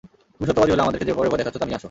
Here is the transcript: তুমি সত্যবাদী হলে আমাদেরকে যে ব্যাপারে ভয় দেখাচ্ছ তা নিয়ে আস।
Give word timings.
তুমি 0.37 0.47
সত্যবাদী 0.49 0.71
হলে 0.73 0.83
আমাদেরকে 0.85 1.05
যে 1.07 1.11
ব্যাপারে 1.11 1.29
ভয় 1.31 1.39
দেখাচ্ছ 1.41 1.57
তা 1.59 1.65
নিয়ে 1.67 1.77
আস। 1.77 1.79